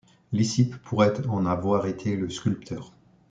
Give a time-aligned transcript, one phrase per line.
[0.31, 2.91] Lysippe pourrait en avoir été le sculpteur.